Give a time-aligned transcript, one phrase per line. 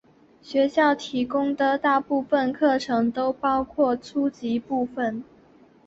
[0.41, 5.23] 学校提供的大部分课程都包括初级部分。